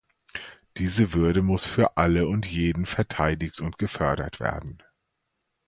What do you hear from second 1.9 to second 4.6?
alle und jeden verteidigt und gefördert